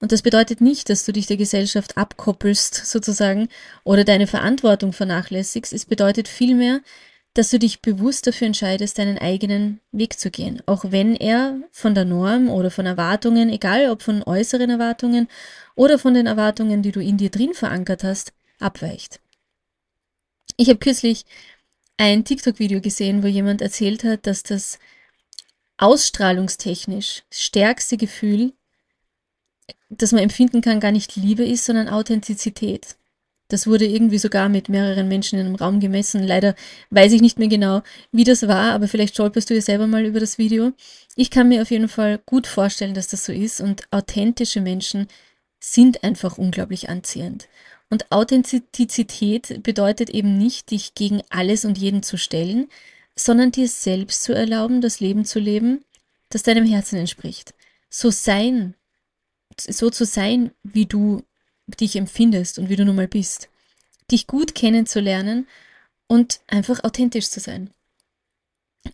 Und 0.00 0.12
das 0.12 0.22
bedeutet 0.22 0.60
nicht, 0.60 0.90
dass 0.90 1.04
du 1.04 1.12
dich 1.12 1.26
der 1.26 1.36
Gesellschaft 1.36 1.96
abkoppelst, 1.96 2.74
sozusagen, 2.74 3.48
oder 3.84 4.04
deine 4.04 4.26
Verantwortung 4.26 4.92
vernachlässigst. 4.92 5.72
Es 5.72 5.86
bedeutet 5.86 6.28
vielmehr, 6.28 6.80
dass 7.34 7.50
du 7.50 7.58
dich 7.58 7.82
bewusst 7.82 8.26
dafür 8.26 8.46
entscheidest, 8.46 8.98
deinen 8.98 9.18
eigenen 9.18 9.80
Weg 9.92 10.18
zu 10.18 10.30
gehen, 10.30 10.62
auch 10.66 10.84
wenn 10.88 11.16
er 11.16 11.58
von 11.72 11.94
der 11.94 12.04
Norm 12.04 12.48
oder 12.48 12.70
von 12.70 12.86
Erwartungen, 12.86 13.50
egal 13.50 13.90
ob 13.90 14.02
von 14.02 14.22
äußeren 14.22 14.70
Erwartungen 14.70 15.28
oder 15.74 15.98
von 15.98 16.14
den 16.14 16.26
Erwartungen, 16.26 16.82
die 16.82 16.92
du 16.92 17.00
in 17.00 17.16
dir 17.16 17.30
drin 17.30 17.54
verankert 17.54 18.04
hast, 18.04 18.32
abweicht. 18.60 19.20
Ich 20.56 20.68
habe 20.68 20.78
kürzlich 20.78 21.24
ein 21.96 22.24
TikTok-Video 22.24 22.80
gesehen, 22.80 23.22
wo 23.22 23.26
jemand 23.26 23.62
erzählt 23.62 24.04
hat, 24.04 24.26
dass 24.26 24.42
das 24.42 24.78
ausstrahlungstechnisch 25.78 27.22
stärkste 27.30 27.96
Gefühl, 27.96 28.52
das 29.88 30.12
man 30.12 30.22
empfinden 30.22 30.60
kann, 30.60 30.80
gar 30.80 30.92
nicht 30.92 31.16
Liebe 31.16 31.44
ist, 31.44 31.64
sondern 31.64 31.88
Authentizität. 31.88 32.96
Das 33.48 33.66
wurde 33.66 33.84
irgendwie 33.84 34.18
sogar 34.18 34.48
mit 34.48 34.68
mehreren 34.68 35.06
Menschen 35.06 35.38
in 35.38 35.46
einem 35.46 35.54
Raum 35.54 35.78
gemessen. 35.78 36.22
Leider 36.22 36.54
weiß 36.90 37.12
ich 37.12 37.20
nicht 37.20 37.38
mehr 37.38 37.48
genau, 37.48 37.82
wie 38.10 38.24
das 38.24 38.48
war, 38.48 38.72
aber 38.72 38.88
vielleicht 38.88 39.14
stolperst 39.14 39.50
du 39.50 39.54
ja 39.54 39.60
selber 39.60 39.86
mal 39.86 40.04
über 40.06 40.18
das 40.18 40.38
Video. 40.38 40.72
Ich 41.14 41.30
kann 41.30 41.48
mir 41.48 41.62
auf 41.62 41.70
jeden 41.70 41.88
Fall 41.88 42.20
gut 42.24 42.46
vorstellen, 42.46 42.94
dass 42.94 43.08
das 43.08 43.24
so 43.24 43.32
ist 43.32 43.60
und 43.60 43.82
authentische 43.90 44.60
Menschen 44.60 45.08
sind 45.60 46.04
einfach 46.04 46.38
unglaublich 46.38 46.88
anziehend. 46.88 47.48
Und 47.94 48.10
Authentizität 48.10 49.62
bedeutet 49.62 50.10
eben 50.10 50.36
nicht, 50.36 50.72
dich 50.72 50.96
gegen 50.96 51.22
alles 51.28 51.64
und 51.64 51.78
jeden 51.78 52.02
zu 52.02 52.18
stellen, 52.18 52.66
sondern 53.14 53.52
dir 53.52 53.68
selbst 53.68 54.24
zu 54.24 54.34
erlauben, 54.34 54.80
das 54.80 54.98
Leben 54.98 55.24
zu 55.24 55.38
leben, 55.38 55.84
das 56.28 56.42
deinem 56.42 56.66
Herzen 56.66 56.98
entspricht. 56.98 57.54
So 57.90 58.10
sein, 58.10 58.74
so 59.56 59.90
zu 59.90 60.04
sein, 60.06 60.50
wie 60.64 60.86
du 60.86 61.22
dich 61.80 61.94
empfindest 61.94 62.58
und 62.58 62.68
wie 62.68 62.74
du 62.74 62.84
nun 62.84 62.96
mal 62.96 63.06
bist. 63.06 63.48
Dich 64.10 64.26
gut 64.26 64.56
kennenzulernen 64.56 65.46
und 66.08 66.40
einfach 66.48 66.82
authentisch 66.82 67.30
zu 67.30 67.38
sein. 67.38 67.70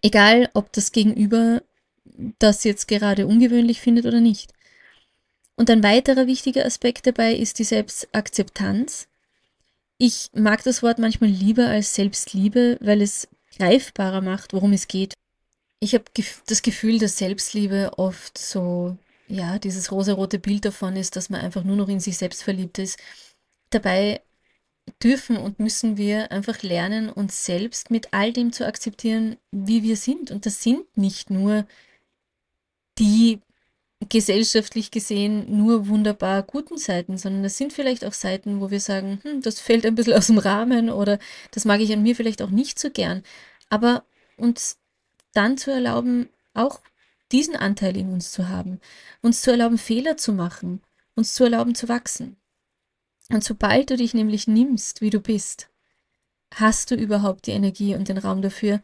Egal, 0.02 0.50
ob 0.52 0.74
das 0.74 0.92
Gegenüber 0.92 1.62
das 2.38 2.64
jetzt 2.64 2.86
gerade 2.86 3.26
ungewöhnlich 3.26 3.80
findet 3.80 4.04
oder 4.04 4.20
nicht. 4.20 4.52
Und 5.60 5.68
ein 5.68 5.82
weiterer 5.82 6.26
wichtiger 6.26 6.64
Aspekt 6.64 7.06
dabei 7.06 7.34
ist 7.34 7.58
die 7.58 7.64
Selbstakzeptanz. 7.64 9.08
Ich 9.98 10.30
mag 10.32 10.64
das 10.64 10.82
Wort 10.82 10.98
manchmal 10.98 11.28
lieber 11.28 11.66
als 11.66 11.94
Selbstliebe, 11.94 12.78
weil 12.80 13.02
es 13.02 13.28
greifbarer 13.58 14.22
macht, 14.22 14.54
worum 14.54 14.72
es 14.72 14.88
geht. 14.88 15.12
Ich 15.78 15.92
habe 15.92 16.04
das 16.46 16.62
Gefühl, 16.62 16.98
dass 16.98 17.18
Selbstliebe 17.18 17.92
oft 17.98 18.38
so 18.38 18.96
ja, 19.28 19.58
dieses 19.58 19.92
rosarote 19.92 20.38
Bild 20.38 20.64
davon 20.64 20.96
ist, 20.96 21.14
dass 21.16 21.28
man 21.28 21.42
einfach 21.42 21.62
nur 21.62 21.76
noch 21.76 21.90
in 21.90 22.00
sich 22.00 22.16
selbst 22.16 22.42
verliebt 22.42 22.78
ist. 22.78 22.98
Dabei 23.68 24.22
dürfen 25.02 25.36
und 25.36 25.58
müssen 25.58 25.98
wir 25.98 26.32
einfach 26.32 26.62
lernen, 26.62 27.10
uns 27.10 27.44
selbst 27.44 27.90
mit 27.90 28.14
all 28.14 28.32
dem 28.32 28.54
zu 28.54 28.66
akzeptieren, 28.66 29.36
wie 29.50 29.82
wir 29.82 29.98
sind. 29.98 30.30
Und 30.30 30.46
das 30.46 30.62
sind 30.62 30.96
nicht 30.96 31.28
nur 31.28 31.66
die 32.98 33.40
gesellschaftlich 34.08 34.90
gesehen 34.90 35.44
nur 35.58 35.88
wunderbar 35.88 36.42
guten 36.42 36.78
Seiten, 36.78 37.18
sondern 37.18 37.42
das 37.42 37.58
sind 37.58 37.72
vielleicht 37.72 38.04
auch 38.04 38.14
Seiten, 38.14 38.60
wo 38.60 38.70
wir 38.70 38.80
sagen, 38.80 39.20
hm, 39.22 39.42
das 39.42 39.60
fällt 39.60 39.84
ein 39.84 39.94
bisschen 39.94 40.14
aus 40.14 40.28
dem 40.28 40.38
Rahmen 40.38 40.90
oder 40.90 41.18
das 41.50 41.64
mag 41.64 41.80
ich 41.80 41.92
an 41.92 42.02
mir 42.02 42.16
vielleicht 42.16 42.42
auch 42.42 42.50
nicht 42.50 42.78
so 42.78 42.90
gern. 42.90 43.22
Aber 43.68 44.04
uns 44.36 44.78
dann 45.32 45.58
zu 45.58 45.70
erlauben, 45.70 46.28
auch 46.54 46.80
diesen 47.30 47.56
Anteil 47.56 47.96
in 47.96 48.10
uns 48.12 48.32
zu 48.32 48.48
haben, 48.48 48.80
uns 49.22 49.42
zu 49.42 49.50
erlauben, 49.50 49.78
Fehler 49.78 50.16
zu 50.16 50.32
machen, 50.32 50.82
uns 51.14 51.34
zu 51.34 51.44
erlauben 51.44 51.74
zu 51.74 51.88
wachsen. 51.88 52.36
Und 53.30 53.44
sobald 53.44 53.90
du 53.90 53.96
dich 53.96 54.14
nämlich 54.14 54.48
nimmst, 54.48 55.02
wie 55.02 55.10
du 55.10 55.20
bist, 55.20 55.68
hast 56.54 56.90
du 56.90 56.96
überhaupt 56.96 57.46
die 57.46 57.52
Energie 57.52 57.94
und 57.94 58.08
den 58.08 58.18
Raum 58.18 58.42
dafür, 58.42 58.82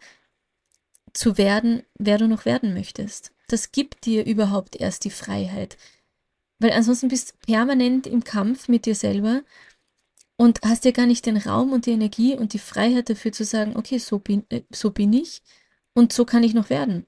zu 1.13 1.39
werden, 1.39 1.83
wer 1.99 2.19
du 2.19 2.29
noch 2.29 2.45
werden 2.45 2.75
möchtest. 2.75 3.33
Das 3.49 3.73
gibt 3.73 4.07
dir 4.07 4.25
überhaupt 4.25 4.77
erst 4.77 5.05
die 5.05 5.11
Freiheit. 5.11 5.77
Weil 6.59 6.73
ansonsten 6.73 7.09
bist 7.09 7.33
du 7.33 7.53
permanent 7.53 8.07
im 8.07 8.25
Kampf 8.25 8.69
mit 8.69 8.87
dir 8.87 8.95
selber 8.95 9.43
und 10.37 10.61
hast 10.65 10.85
ja 10.85 10.91
gar 10.91 11.07
nicht 11.07 11.27
den 11.27 11.37
Raum 11.37 11.73
und 11.73 11.87
die 11.87 11.93
Energie 11.93 12.35
und 12.35 12.53
die 12.53 12.59
Freiheit 12.59 13.11
dafür 13.11 13.33
zu 13.33 13.45
sagen, 13.45 13.77
okay, 13.77 13.99
so 13.99 14.19
bin, 14.19 14.45
äh, 14.51 14.63
so 14.71 14.91
bin 14.91 15.13
ich 15.13 15.43
und 15.95 16.13
so 16.13 16.25
kann 16.25 16.43
ich 16.43 16.55
noch 16.55 16.71
werden 16.71 17.07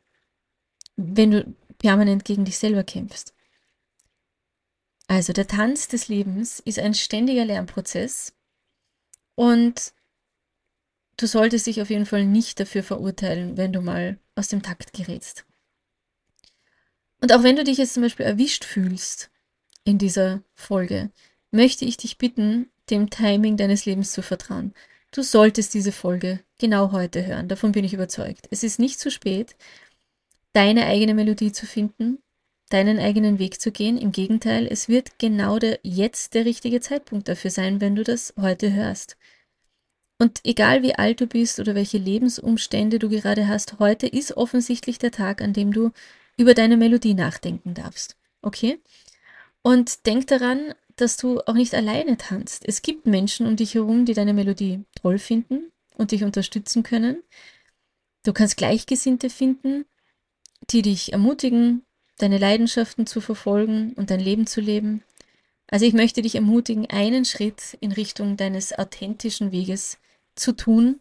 wenn 0.98 1.30
du 1.30 1.56
permanent 1.78 2.24
gegen 2.24 2.44
dich 2.44 2.58
selber 2.58 2.82
kämpfst. 2.82 3.32
Also 5.06 5.32
der 5.32 5.46
Tanz 5.46 5.88
des 5.88 6.08
Lebens 6.08 6.60
ist 6.60 6.78
ein 6.78 6.92
ständiger 6.92 7.44
Lernprozess 7.44 8.34
und 9.36 9.94
du 11.16 11.26
solltest 11.26 11.66
dich 11.66 11.80
auf 11.80 11.88
jeden 11.88 12.04
Fall 12.04 12.26
nicht 12.26 12.60
dafür 12.60 12.82
verurteilen, 12.82 13.56
wenn 13.56 13.72
du 13.72 13.80
mal 13.80 14.18
aus 14.34 14.48
dem 14.48 14.62
Takt 14.62 14.92
gerätst. 14.92 15.46
Und 17.20 17.32
auch 17.32 17.42
wenn 17.42 17.56
du 17.56 17.64
dich 17.64 17.78
jetzt 17.78 17.94
zum 17.94 18.02
Beispiel 18.02 18.26
erwischt 18.26 18.64
fühlst 18.64 19.30
in 19.84 19.98
dieser 19.98 20.42
Folge, 20.54 21.10
möchte 21.50 21.84
ich 21.84 21.96
dich 21.96 22.18
bitten, 22.18 22.70
dem 22.90 23.10
Timing 23.10 23.56
deines 23.56 23.86
Lebens 23.86 24.12
zu 24.12 24.22
vertrauen. 24.22 24.72
Du 25.10 25.22
solltest 25.22 25.74
diese 25.74 25.92
Folge 25.92 26.40
genau 26.58 26.92
heute 26.92 27.26
hören, 27.26 27.48
davon 27.48 27.72
bin 27.72 27.84
ich 27.84 27.94
überzeugt. 27.94 28.46
Es 28.50 28.62
ist 28.62 28.78
nicht 28.78 29.00
zu 29.00 29.10
spät, 29.10 29.56
deine 30.52 30.86
eigene 30.86 31.14
Melodie 31.14 31.52
zu 31.52 31.66
finden, 31.66 32.18
deinen 32.68 32.98
eigenen 32.98 33.38
Weg 33.38 33.60
zu 33.60 33.72
gehen. 33.72 33.96
Im 33.96 34.12
Gegenteil, 34.12 34.66
es 34.70 34.88
wird 34.88 35.18
genau 35.18 35.58
der, 35.58 35.80
jetzt 35.82 36.34
der 36.34 36.44
richtige 36.44 36.80
Zeitpunkt 36.80 37.28
dafür 37.28 37.50
sein, 37.50 37.80
wenn 37.80 37.96
du 37.96 38.04
das 38.04 38.34
heute 38.38 38.72
hörst. 38.72 39.16
Und 40.20 40.40
egal 40.44 40.82
wie 40.82 40.94
alt 40.94 41.20
du 41.20 41.26
bist 41.26 41.60
oder 41.60 41.74
welche 41.74 41.98
Lebensumstände 41.98 42.98
du 42.98 43.08
gerade 43.08 43.46
hast, 43.46 43.78
heute 43.78 44.06
ist 44.06 44.36
offensichtlich 44.36 44.98
der 44.98 45.12
Tag, 45.12 45.40
an 45.40 45.52
dem 45.52 45.72
du 45.72 45.92
über 46.38 46.54
deine 46.54 46.78
Melodie 46.78 47.14
nachdenken 47.14 47.74
darfst. 47.74 48.16
Okay? 48.40 48.80
Und 49.60 50.06
denk 50.06 50.28
daran, 50.28 50.72
dass 50.96 51.16
du 51.16 51.40
auch 51.40 51.54
nicht 51.54 51.74
alleine 51.74 52.16
tanzt. 52.16 52.62
Es 52.66 52.80
gibt 52.80 53.06
Menschen 53.06 53.46
um 53.46 53.56
dich 53.56 53.74
herum, 53.74 54.06
die 54.06 54.14
deine 54.14 54.32
Melodie 54.32 54.84
toll 55.00 55.18
finden 55.18 55.70
und 55.96 56.12
dich 56.12 56.24
unterstützen 56.24 56.82
können. 56.82 57.22
Du 58.22 58.32
kannst 58.32 58.56
Gleichgesinnte 58.56 59.30
finden, 59.30 59.84
die 60.70 60.82
dich 60.82 61.12
ermutigen, 61.12 61.82
deine 62.18 62.38
Leidenschaften 62.38 63.06
zu 63.06 63.20
verfolgen 63.20 63.92
und 63.94 64.10
dein 64.10 64.20
Leben 64.20 64.46
zu 64.46 64.60
leben. 64.60 65.02
Also 65.68 65.84
ich 65.84 65.92
möchte 65.92 66.22
dich 66.22 66.34
ermutigen, 66.34 66.86
einen 66.88 67.24
Schritt 67.24 67.76
in 67.80 67.92
Richtung 67.92 68.36
deines 68.36 68.76
authentischen 68.76 69.52
Weges 69.52 69.98
zu 70.34 70.52
tun, 70.52 71.00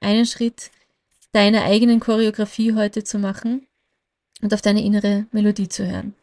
einen 0.00 0.26
Schritt 0.26 0.70
deiner 1.32 1.64
eigenen 1.64 2.00
Choreografie 2.00 2.74
heute 2.74 3.04
zu 3.04 3.18
machen 3.18 3.66
und 4.42 4.52
auf 4.52 4.62
deine 4.62 4.84
innere 4.84 5.26
Melodie 5.32 5.68
zu 5.68 5.86
hören. 5.86 6.14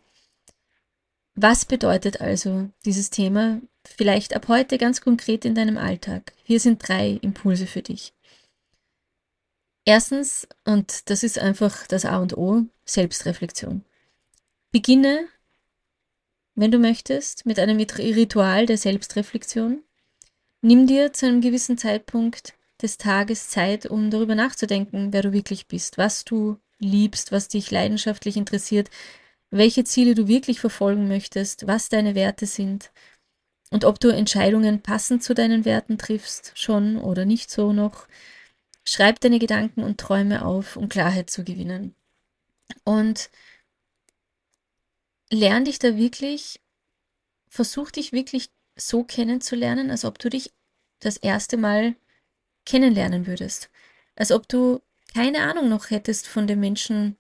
Was 1.35 1.65
bedeutet 1.65 2.21
also 2.21 2.69
dieses 2.85 3.09
Thema 3.09 3.59
vielleicht 3.85 4.35
ab 4.35 4.47
heute 4.47 4.77
ganz 4.77 5.01
konkret 5.01 5.45
in 5.45 5.55
deinem 5.55 5.77
Alltag? 5.77 6.33
Hier 6.43 6.59
sind 6.59 6.87
drei 6.87 7.17
Impulse 7.21 7.65
für 7.65 7.81
dich. 7.81 8.13
Erstens, 9.85 10.47
und 10.63 11.09
das 11.09 11.23
ist 11.23 11.39
einfach 11.39 11.87
das 11.87 12.05
A 12.05 12.19
und 12.19 12.37
O, 12.37 12.63
Selbstreflexion. 12.85 13.83
Beginne, 14.71 15.27
wenn 16.55 16.71
du 16.71 16.77
möchtest, 16.77 17.45
mit 17.45 17.59
einem 17.59 17.77
Ritual 17.77 18.65
der 18.65 18.77
Selbstreflexion. 18.77 19.83
Nimm 20.61 20.87
dir 20.87 21.13
zu 21.13 21.25
einem 21.25 21.41
gewissen 21.41 21.77
Zeitpunkt 21.77 22.53
des 22.81 22.97
Tages 22.97 23.49
Zeit, 23.49 23.85
um 23.85 24.11
darüber 24.11 24.35
nachzudenken, 24.35 25.11
wer 25.11 25.23
du 25.23 25.33
wirklich 25.33 25.67
bist, 25.67 25.97
was 25.97 26.23
du 26.23 26.57
liebst, 26.83 27.31
was 27.31 27.47
dich 27.47 27.71
leidenschaftlich 27.71 28.37
interessiert, 28.37 28.89
welche 29.49 29.83
Ziele 29.83 30.15
du 30.15 30.27
wirklich 30.27 30.59
verfolgen 30.59 31.07
möchtest, 31.07 31.67
was 31.67 31.89
deine 31.89 32.15
Werte 32.15 32.45
sind 32.45 32.91
und 33.71 33.85
ob 33.85 33.99
du 33.99 34.09
Entscheidungen 34.09 34.81
passend 34.81 35.23
zu 35.23 35.33
deinen 35.33 35.65
Werten 35.65 35.97
triffst, 35.97 36.53
schon 36.55 36.97
oder 36.97 37.25
nicht 37.25 37.49
so 37.49 37.73
noch. 37.73 38.07
Schreib 38.85 39.19
deine 39.19 39.39
Gedanken 39.39 39.83
und 39.83 39.99
Träume 39.99 40.45
auf, 40.45 40.75
um 40.75 40.89
Klarheit 40.89 41.29
zu 41.29 41.43
gewinnen. 41.43 41.95
Und 42.83 43.29
lern 45.31 45.65
dich 45.65 45.79
da 45.79 45.97
wirklich, 45.97 46.61
versuch 47.47 47.91
dich 47.91 48.11
wirklich 48.11 48.49
so 48.75 49.03
kennenzulernen, 49.03 49.89
als 49.89 50.05
ob 50.05 50.19
du 50.19 50.29
dich 50.29 50.51
das 50.99 51.17
erste 51.17 51.57
Mal 51.57 51.95
kennenlernen 52.65 53.27
würdest. 53.27 53.69
Als 54.15 54.31
ob 54.31 54.47
du 54.47 54.81
keine 55.13 55.43
Ahnung 55.43 55.69
noch 55.69 55.89
hättest 55.89 56.27
von 56.27 56.47
dem 56.47 56.59
Menschen, 56.59 57.17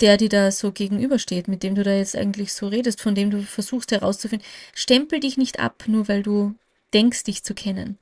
der 0.00 0.16
dir 0.16 0.28
da 0.28 0.52
so 0.52 0.72
gegenübersteht, 0.72 1.48
mit 1.48 1.62
dem 1.62 1.74
du 1.74 1.82
da 1.82 1.92
jetzt 1.92 2.16
eigentlich 2.16 2.52
so 2.52 2.68
redest, 2.68 3.00
von 3.00 3.14
dem 3.14 3.30
du 3.30 3.42
versuchst 3.42 3.92
herauszufinden. 3.92 4.46
Stempel 4.74 5.20
dich 5.20 5.36
nicht 5.36 5.58
ab, 5.58 5.84
nur 5.86 6.08
weil 6.08 6.22
du 6.22 6.54
denkst, 6.94 7.24
dich 7.24 7.42
zu 7.42 7.54
kennen. 7.54 7.98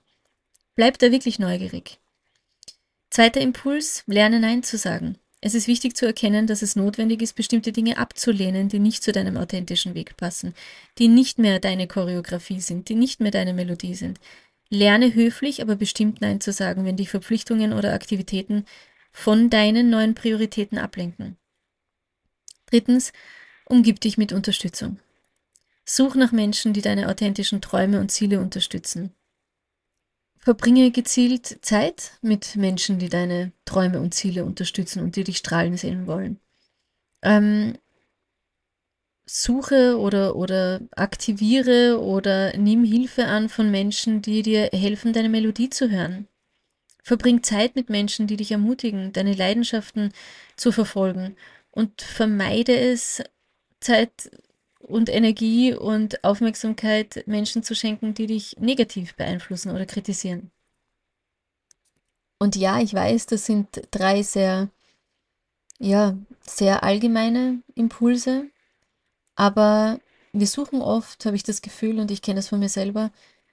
Bleib 0.74 0.98
da 0.98 1.10
wirklich 1.10 1.38
neugierig. 1.38 1.98
Zweiter 3.10 3.40
Impuls, 3.40 4.04
lerne 4.06 4.40
Nein 4.40 4.62
zu 4.62 4.76
sagen. 4.76 5.16
Es 5.40 5.54
ist 5.54 5.68
wichtig 5.68 5.96
zu 5.96 6.06
erkennen, 6.06 6.46
dass 6.46 6.62
es 6.62 6.76
notwendig 6.76 7.22
ist, 7.22 7.34
bestimmte 7.34 7.72
Dinge 7.72 7.98
abzulehnen, 7.98 8.68
die 8.68 8.78
nicht 8.78 9.02
zu 9.02 9.12
deinem 9.12 9.36
authentischen 9.36 9.94
Weg 9.94 10.16
passen, 10.16 10.54
die 10.98 11.08
nicht 11.08 11.38
mehr 11.38 11.60
deine 11.60 11.86
Choreografie 11.86 12.60
sind, 12.60 12.88
die 12.88 12.94
nicht 12.94 13.20
mehr 13.20 13.30
deine 13.30 13.54
Melodie 13.54 13.94
sind. 13.94 14.18
Lerne 14.68 15.14
höflich, 15.14 15.62
aber 15.62 15.76
bestimmt 15.76 16.20
Nein 16.20 16.40
zu 16.40 16.52
sagen, 16.52 16.84
wenn 16.84 16.96
dich 16.96 17.10
Verpflichtungen 17.10 17.72
oder 17.72 17.92
Aktivitäten 17.92 18.66
von 19.16 19.48
deinen 19.48 19.88
neuen 19.88 20.14
Prioritäten 20.14 20.76
ablenken. 20.76 21.38
Drittens, 22.66 23.14
umgib 23.64 23.98
dich 23.98 24.18
mit 24.18 24.30
Unterstützung. 24.30 25.00
Such 25.86 26.16
nach 26.16 26.32
Menschen, 26.32 26.74
die 26.74 26.82
deine 26.82 27.08
authentischen 27.08 27.62
Träume 27.62 27.98
und 27.98 28.12
Ziele 28.12 28.40
unterstützen. 28.40 29.14
Verbringe 30.38 30.90
gezielt 30.90 31.64
Zeit 31.64 32.18
mit 32.20 32.56
Menschen, 32.56 32.98
die 32.98 33.08
deine 33.08 33.52
Träume 33.64 34.00
und 34.00 34.12
Ziele 34.12 34.44
unterstützen 34.44 35.02
und 35.02 35.16
die 35.16 35.24
dich 35.24 35.38
strahlen 35.38 35.78
sehen 35.78 36.06
wollen. 36.06 36.38
Ähm, 37.22 37.78
suche 39.24 39.98
oder, 39.98 40.36
oder 40.36 40.82
aktiviere 40.94 42.02
oder 42.02 42.54
nimm 42.58 42.84
Hilfe 42.84 43.24
an 43.24 43.48
von 43.48 43.70
Menschen, 43.70 44.20
die 44.20 44.42
dir 44.42 44.68
helfen, 44.74 45.14
deine 45.14 45.30
Melodie 45.30 45.70
zu 45.70 45.90
hören. 45.90 46.28
Verbring 47.06 47.44
Zeit 47.44 47.76
mit 47.76 47.88
Menschen, 47.88 48.26
die 48.26 48.36
dich 48.36 48.50
ermutigen, 48.50 49.12
deine 49.12 49.32
Leidenschaften 49.32 50.12
zu 50.56 50.72
verfolgen 50.72 51.36
und 51.70 52.02
vermeide 52.02 52.76
es, 52.76 53.22
Zeit 53.78 54.28
und 54.80 55.08
Energie 55.08 55.72
und 55.72 56.24
Aufmerksamkeit 56.24 57.22
Menschen 57.28 57.62
zu 57.62 57.76
schenken, 57.76 58.12
die 58.14 58.26
dich 58.26 58.56
negativ 58.58 59.14
beeinflussen 59.14 59.70
oder 59.70 59.86
kritisieren. 59.86 60.50
Und 62.40 62.56
ja, 62.56 62.80
ich 62.80 62.92
weiß, 62.92 63.26
das 63.26 63.46
sind 63.46 63.82
drei 63.92 64.24
sehr, 64.24 64.68
ja, 65.78 66.18
sehr 66.40 66.82
allgemeine 66.82 67.62
Impulse, 67.76 68.50
aber 69.36 70.00
wir 70.32 70.48
suchen 70.48 70.82
oft, 70.82 71.24
habe 71.24 71.36
ich 71.36 71.44
das 71.44 71.62
Gefühl, 71.62 72.00
und 72.00 72.10
ich 72.10 72.20
kenne 72.20 72.40
das 72.40 72.48
von 72.48 72.58
mir 72.58 72.68
selber, 72.68 73.12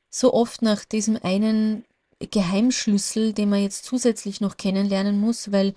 so 0.10 0.34
oft 0.34 0.64
nach 0.64 0.86
diesem 0.86 1.18
einen 1.22 1.86
Geheimschlüssel, 2.28 3.34
den 3.34 3.50
man 3.50 3.62
jetzt 3.62 3.86
zusätzlich 3.86 4.42
noch 4.42 4.58
kennenlernen 4.58 5.20
muss, 5.20 5.52
weil 5.52 5.74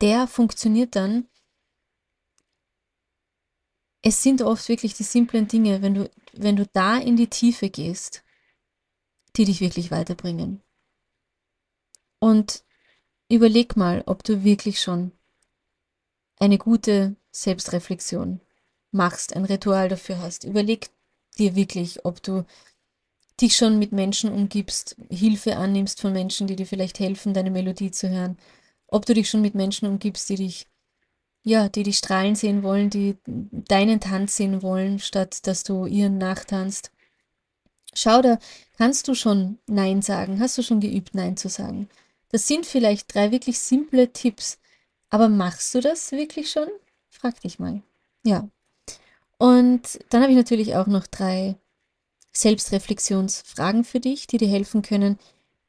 der 0.00 0.26
funktioniert 0.26 0.96
dann. 0.96 1.26
Es 4.02 4.22
sind 4.22 4.42
oft 4.42 4.68
wirklich 4.68 4.94
die 4.94 5.02
simplen 5.02 5.48
Dinge, 5.48 5.82
wenn 5.82 5.94
du, 5.94 6.10
wenn 6.32 6.56
du 6.56 6.66
da 6.66 6.96
in 6.96 7.16
die 7.16 7.28
Tiefe 7.28 7.68
gehst, 7.68 8.22
die 9.36 9.44
dich 9.44 9.60
wirklich 9.60 9.90
weiterbringen. 9.90 10.62
Und 12.20 12.64
überleg 13.28 13.76
mal, 13.76 14.02
ob 14.06 14.24
du 14.24 14.44
wirklich 14.44 14.80
schon 14.80 15.12
eine 16.38 16.58
gute 16.58 17.16
Selbstreflexion 17.30 18.40
machst, 18.90 19.34
ein 19.34 19.44
Ritual 19.44 19.88
dafür 19.88 20.18
hast. 20.18 20.44
Überleg 20.44 20.90
dir 21.38 21.54
wirklich, 21.54 22.04
ob 22.04 22.22
du 22.22 22.44
dich 23.40 23.56
schon 23.56 23.78
mit 23.78 23.92
Menschen 23.92 24.32
umgibst, 24.32 24.96
Hilfe 25.10 25.56
annimmst 25.56 26.00
von 26.00 26.12
Menschen, 26.12 26.46
die 26.46 26.56
dir 26.56 26.66
vielleicht 26.66 26.98
helfen, 26.98 27.34
deine 27.34 27.50
Melodie 27.50 27.90
zu 27.90 28.08
hören. 28.08 28.38
Ob 28.88 29.06
du 29.06 29.14
dich 29.14 29.28
schon 29.28 29.42
mit 29.42 29.54
Menschen 29.54 29.88
umgibst, 29.88 30.28
die 30.28 30.36
dich, 30.36 30.66
ja, 31.44 31.68
die 31.68 31.82
dich 31.82 31.98
strahlen 31.98 32.34
sehen 32.34 32.62
wollen, 32.62 32.90
die 32.90 33.16
deinen 33.26 34.00
Tanz 34.00 34.36
sehen 34.36 34.62
wollen, 34.62 34.98
statt 34.98 35.46
dass 35.46 35.62
du 35.62 35.86
ihren 35.86 36.18
nachtanzt. 36.18 36.90
Schau 37.94 38.22
da, 38.22 38.38
kannst 38.76 39.08
du 39.08 39.14
schon 39.14 39.58
Nein 39.66 40.02
sagen? 40.02 40.40
Hast 40.40 40.58
du 40.58 40.62
schon 40.62 40.80
geübt, 40.80 41.14
Nein 41.14 41.36
zu 41.36 41.48
sagen? 41.48 41.88
Das 42.30 42.46
sind 42.46 42.66
vielleicht 42.66 43.14
drei 43.14 43.30
wirklich 43.30 43.58
simple 43.60 44.12
Tipps, 44.12 44.58
aber 45.10 45.28
machst 45.28 45.74
du 45.74 45.80
das 45.80 46.12
wirklich 46.12 46.50
schon? 46.50 46.68
Frag 47.08 47.40
dich 47.40 47.58
mal. 47.58 47.82
Ja, 48.24 48.48
und 49.38 50.00
dann 50.10 50.22
habe 50.22 50.32
ich 50.32 50.36
natürlich 50.36 50.74
auch 50.74 50.88
noch 50.88 51.06
drei 51.06 51.56
Selbstreflexionsfragen 52.40 53.84
für 53.84 54.00
dich, 54.00 54.26
die 54.26 54.38
dir 54.38 54.48
helfen 54.48 54.82
können, 54.82 55.18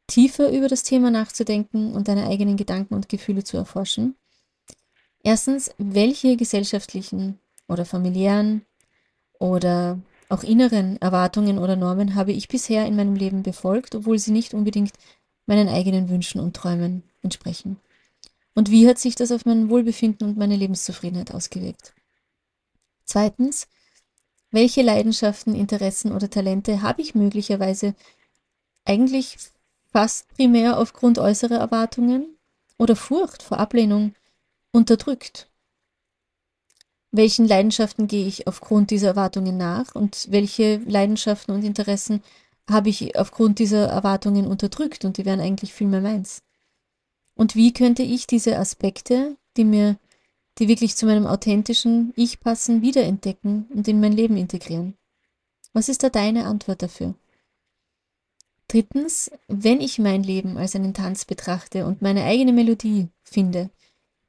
tiefer 0.08 0.52
über 0.52 0.68
das 0.68 0.84
Thema 0.84 1.12
nachzudenken 1.12 1.94
und 1.94 2.08
deine 2.08 2.28
eigenen 2.28 2.58
Gedanken 2.58 2.94
und 2.94 3.10
Gefühle 3.10 3.44
zu 3.44 3.58
erforschen. 3.58 4.16
Erstens, 5.24 5.72
welche 5.78 6.38
gesellschaftlichen 6.38 7.40
oder 7.68 7.86
familiären 7.86 8.66
oder 9.40 10.00
auch 10.30 10.44
inneren 10.44 11.02
Erwartungen 11.02 11.58
oder 11.58 11.76
Normen 11.76 12.16
habe 12.16 12.32
ich 12.32 12.48
bisher 12.48 12.86
in 12.86 12.96
meinem 12.96 13.16
Leben 13.16 13.44
befolgt, 13.44 13.96
obwohl 13.96 14.20
sie 14.20 14.32
nicht 14.32 14.54
unbedingt 14.54 14.94
meinen 15.46 15.68
eigenen 15.68 16.10
Wünschen 16.10 16.40
und 16.40 16.56
Träumen 16.56 17.04
entsprechen? 17.22 17.78
Und 18.54 18.70
wie 18.70 18.88
hat 18.88 19.00
sich 19.00 19.16
das 19.16 19.32
auf 19.32 19.46
mein 19.46 19.70
Wohlbefinden 19.70 20.28
und 20.28 20.38
meine 20.38 20.56
Lebenszufriedenheit 20.56 21.34
ausgewirkt? 21.34 21.94
Zweitens, 23.06 23.68
welche 24.52 24.82
Leidenschaften, 24.82 25.56
Interessen 25.56 26.12
oder 26.12 26.30
Talente 26.30 26.82
habe 26.82 27.02
ich 27.02 27.16
möglicherweise 27.16 27.96
eigentlich 28.86 29.38
fast 29.92 30.28
primär 30.36 30.78
aufgrund 30.78 31.20
äußerer 31.20 31.58
Erwartungen 31.58 32.38
oder 32.78 32.96
Furcht 32.96 33.44
vor 33.44 33.60
Ablehnung 33.60 34.14
unterdrückt? 34.72 35.50
Welchen 37.12 37.48
Leidenschaften 37.48 38.08
gehe 38.08 38.28
ich 38.28 38.48
aufgrund 38.48 38.92
dieser 38.92 39.10
Erwartungen 39.10 39.58
nach 39.58 39.96
und 39.96 40.28
welche 40.30 40.78
Leidenschaften 40.86 41.54
und 41.54 41.64
Interessen 41.64 42.24
habe 42.70 42.90
ich 42.90 43.18
aufgrund 43.18 43.58
dieser 43.58 43.88
Erwartungen 43.88 44.46
unterdrückt 44.46 45.06
und 45.06 45.18
die 45.18 45.26
wären 45.26 45.40
eigentlich 45.40 45.74
viel 45.74 45.88
mehr 45.88 46.02
meins? 46.02 46.44
Und 47.34 47.56
wie 47.56 47.74
könnte 47.74 48.04
ich 48.04 48.28
diese 48.28 48.60
Aspekte, 48.60 49.38
die 49.58 49.64
mir 49.64 49.98
die 50.58 50.68
wirklich 50.68 50.96
zu 50.96 51.06
meinem 51.06 51.26
authentischen 51.26 52.14
Ich 52.16 52.40
passen, 52.40 52.82
wiederentdecken 52.82 53.68
und 53.74 53.88
in 53.88 54.00
mein 54.00 54.14
Leben 54.14 54.36
integrieren? 54.36 54.96
Was 55.74 55.90
ist 55.90 56.04
da 56.04 56.10
deine 56.10 56.46
Antwort 56.46 56.82
dafür? 56.82 57.14
Drittens, 58.68 59.32
wenn 59.48 59.82
ich 59.82 60.00
mein 60.00 60.24
Leben 60.24 60.58
als 60.58 60.76
einen 60.76 60.94
Tanz 60.94 61.26
betrachte 61.26 61.86
und 61.86 62.02
meine 62.02 62.24
eigene 62.24 62.54
Melodie 62.54 63.08
finde, 63.24 63.70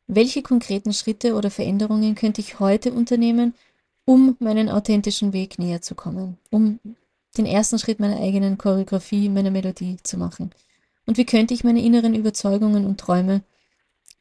welche 0.06 0.42
konkreten 0.42 0.92
Schritte 0.92 1.34
oder 1.34 1.50
Veränderungen 1.50 2.14
könnte 2.14 2.40
ich 2.40 2.58
heute 2.58 2.92
unternehmen, 2.92 3.54
um 4.04 4.36
meinen 4.40 4.68
authentischen 4.68 5.32
Weg 5.32 5.58
näher 5.58 5.82
zu 5.82 5.94
kommen, 5.94 6.38
um 6.50 6.80
den 7.36 7.46
ersten 7.46 7.78
Schritt 7.78 8.00
meiner 8.00 8.20
eigenen 8.20 8.58
Choreografie, 8.58 9.28
meiner 9.28 9.50
Melodie 9.50 9.98
zu 10.02 10.16
machen? 10.16 10.50
Und 11.06 11.16
wie 11.16 11.26
könnte 11.26 11.54
ich 11.54 11.62
meine 11.62 11.82
inneren 11.82 12.14
Überzeugungen 12.14 12.86
und 12.86 12.98
Träume 12.98 13.42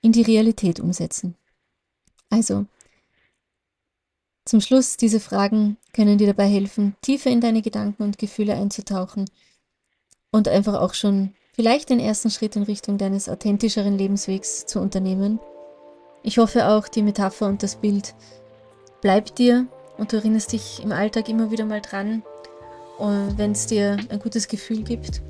in 0.01 0.11
die 0.11 0.21
Realität 0.21 0.79
umsetzen? 0.79 1.35
Also, 2.29 2.65
zum 4.45 4.61
Schluss, 4.61 4.97
diese 4.97 5.19
Fragen 5.19 5.77
können 5.93 6.17
dir 6.17 6.27
dabei 6.27 6.47
helfen, 6.47 6.95
tiefer 7.01 7.29
in 7.29 7.41
deine 7.41 7.61
Gedanken 7.61 8.03
und 8.03 8.17
Gefühle 8.17 8.55
einzutauchen 8.55 9.29
und 10.31 10.47
einfach 10.47 10.81
auch 10.81 10.93
schon 10.93 11.33
vielleicht 11.53 11.89
den 11.89 11.99
ersten 11.99 12.31
Schritt 12.31 12.55
in 12.55 12.63
Richtung 12.63 12.97
deines 12.97 13.29
authentischeren 13.29 13.97
Lebenswegs 13.97 14.65
zu 14.65 14.79
unternehmen. 14.79 15.39
Ich 16.23 16.37
hoffe 16.37 16.67
auch, 16.67 16.87
die 16.87 17.03
Metapher 17.03 17.47
und 17.47 17.61
das 17.63 17.75
Bild 17.75 18.15
bleibt 19.01 19.37
dir 19.37 19.67
und 19.97 20.11
du 20.11 20.17
erinnerst 20.17 20.51
dich 20.51 20.81
im 20.83 20.91
Alltag 20.91 21.29
immer 21.29 21.51
wieder 21.51 21.65
mal 21.65 21.81
dran, 21.81 22.23
wenn 23.37 23.51
es 23.51 23.67
dir 23.67 23.97
ein 24.09 24.19
gutes 24.19 24.47
Gefühl 24.47 24.83
gibt. 24.83 25.21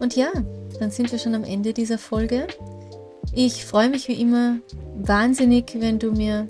Und 0.00 0.16
ja, 0.16 0.30
dann 0.78 0.90
sind 0.90 1.10
wir 1.12 1.18
schon 1.18 1.34
am 1.34 1.44
Ende 1.44 1.72
dieser 1.72 1.98
Folge. 1.98 2.46
Ich 3.38 3.66
freue 3.66 3.90
mich 3.90 4.08
wie 4.08 4.18
immer 4.18 4.60
wahnsinnig, 4.96 5.76
wenn 5.78 5.98
du 5.98 6.10
mir 6.10 6.48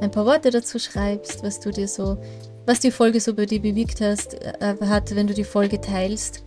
ein 0.00 0.12
paar 0.12 0.24
Worte 0.24 0.50
dazu 0.52 0.78
schreibst, 0.78 1.42
was 1.42 1.58
du 1.58 1.72
dir 1.72 1.88
so, 1.88 2.16
was 2.64 2.78
die 2.78 2.92
Folge 2.92 3.18
so 3.18 3.34
bei 3.34 3.44
dir 3.44 3.60
bewegt 3.60 4.00
hast, 4.00 4.34
äh, 4.34 4.76
hat, 4.82 5.16
wenn 5.16 5.26
du 5.26 5.34
die 5.34 5.42
Folge 5.42 5.80
teilst 5.80 6.44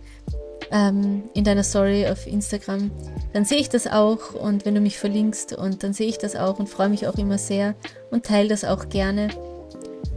ähm, 0.70 1.24
in 1.34 1.44
deiner 1.44 1.62
Story 1.62 2.06
auf 2.06 2.26
Instagram, 2.26 2.90
dann 3.34 3.44
sehe 3.44 3.58
ich 3.58 3.68
das 3.68 3.86
auch 3.86 4.32
und 4.32 4.64
wenn 4.64 4.74
du 4.74 4.80
mich 4.80 4.98
verlinkst 4.98 5.52
und 5.52 5.82
dann 5.82 5.92
sehe 5.92 6.08
ich 6.08 6.16
das 6.16 6.36
auch 6.36 6.58
und 6.58 6.70
freue 6.70 6.88
mich 6.88 7.06
auch 7.06 7.18
immer 7.18 7.36
sehr 7.36 7.74
und 8.10 8.24
teile 8.24 8.48
das 8.48 8.64
auch 8.64 8.88
gerne. 8.88 9.28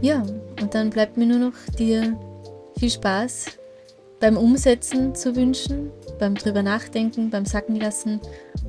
Ja, 0.00 0.24
und 0.58 0.74
dann 0.74 0.88
bleibt 0.88 1.18
mir 1.18 1.26
nur 1.26 1.50
noch 1.50 1.74
dir 1.78 2.18
viel 2.78 2.90
Spaß 2.90 3.44
beim 4.20 4.38
Umsetzen 4.38 5.14
zu 5.14 5.36
wünschen, 5.36 5.90
beim 6.18 6.34
drüber 6.34 6.62
nachdenken, 6.62 7.28
beim 7.28 7.44
Sacken 7.44 7.76
lassen 7.76 8.22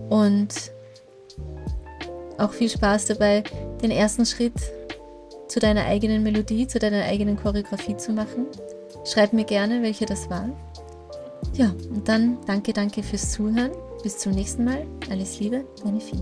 und 0.10 0.76
auch 2.38 2.52
viel 2.52 2.70
Spaß 2.70 3.06
dabei, 3.06 3.44
den 3.82 3.92
ersten 3.92 4.26
Schritt 4.26 4.54
zu 5.48 5.60
deiner 5.60 5.86
eigenen 5.86 6.24
Melodie, 6.24 6.68
zu 6.68 6.80
deiner 6.80 7.04
eigenen 7.04 7.38
Choreografie 7.38 7.98
zu 7.98 8.12
machen. 8.12 8.48
Schreib 9.06 9.34
mir 9.34 9.46
gerne, 9.46 9.82
welche 9.82 10.06
das 10.06 10.30
war. 10.30 10.50
Ja, 11.54 11.74
und 11.90 12.08
dann 12.08 12.38
danke, 12.46 12.74
danke 12.74 13.04
fürs 13.04 13.32
Zuhören. 13.32 13.72
Bis 14.04 14.18
zum 14.18 14.34
nächsten 14.34 14.66
Mal. 14.66 14.86
Alles 15.10 15.40
Liebe, 15.40 15.64
deine 15.84 16.00
Fien. 16.00 16.22